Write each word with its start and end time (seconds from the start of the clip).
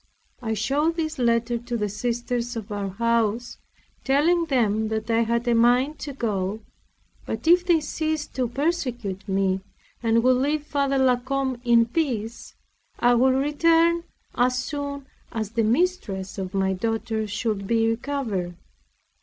I 0.41 0.55
showed 0.55 0.95
this 0.95 1.19
letter 1.19 1.59
to 1.59 1.77
the 1.77 1.87
sisters 1.87 2.55
of 2.55 2.71
our 2.71 2.89
house, 2.89 3.59
telling 4.03 4.45
them 4.45 4.87
that 4.87 5.11
I 5.11 5.21
had 5.21 5.47
a 5.47 5.53
mind 5.53 5.99
to 5.99 6.11
go; 6.13 6.61
but 7.27 7.47
if 7.47 7.63
they 7.67 7.81
ceased 7.81 8.33
to 8.33 8.47
persecute 8.47 9.29
me, 9.29 9.61
and 10.01 10.23
would 10.23 10.37
leave 10.37 10.63
Father 10.63 10.97
La 10.97 11.17
Combe 11.17 11.61
in 11.63 11.85
peace, 11.85 12.55
I 12.97 13.13
would 13.13 13.35
return 13.35 14.03
as 14.33 14.57
soon 14.57 15.05
as 15.31 15.51
the 15.51 15.61
mistress 15.63 16.39
of 16.39 16.55
my 16.55 16.73
daughter 16.73 17.27
should 17.27 17.67
be 17.67 17.87
recovered. 17.87 18.55